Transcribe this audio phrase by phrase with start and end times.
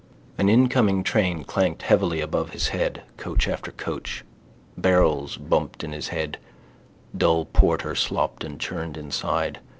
[0.39, 4.25] An incoming train clanked heavily above his head, coach after coach.
[4.75, 6.39] Barrels bumped in his head:
[7.15, 9.59] dull porter slopped and churned inside.